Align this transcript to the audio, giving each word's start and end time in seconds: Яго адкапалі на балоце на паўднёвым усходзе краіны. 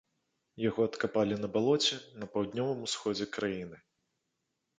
Яго 0.69 0.81
адкапалі 0.89 1.37
на 1.43 1.49
балоце 1.57 1.99
на 2.23 2.29
паўднёвым 2.33 2.79
усходзе 2.87 3.29
краіны. 3.37 3.77